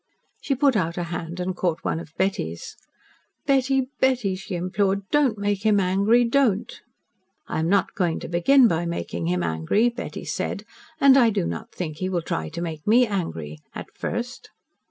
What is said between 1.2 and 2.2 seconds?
and caught one of